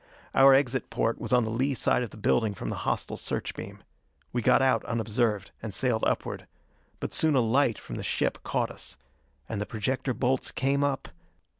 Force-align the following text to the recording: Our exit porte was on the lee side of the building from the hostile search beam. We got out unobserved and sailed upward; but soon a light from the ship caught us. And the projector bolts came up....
Our 0.33 0.55
exit 0.55 0.89
porte 0.89 1.21
was 1.21 1.31
on 1.31 1.43
the 1.43 1.51
lee 1.51 1.75
side 1.75 2.01
of 2.01 2.09
the 2.09 2.17
building 2.17 2.55
from 2.55 2.69
the 2.71 2.75
hostile 2.89 3.17
search 3.17 3.53
beam. 3.53 3.83
We 4.33 4.41
got 4.41 4.59
out 4.59 4.83
unobserved 4.85 5.51
and 5.61 5.71
sailed 5.75 6.03
upward; 6.07 6.47
but 6.99 7.13
soon 7.13 7.35
a 7.35 7.39
light 7.39 7.77
from 7.77 7.97
the 7.97 8.03
ship 8.03 8.39
caught 8.43 8.71
us. 8.71 8.97
And 9.47 9.61
the 9.61 9.67
projector 9.67 10.15
bolts 10.15 10.49
came 10.49 10.83
up.... 10.83 11.09